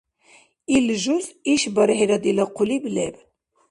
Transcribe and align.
Ил 0.75 0.87
жуз 1.03 1.25
ишбархӀира 1.53 2.17
дила 2.23 2.45
хъулиб 2.53 2.83
леб. 2.95 3.15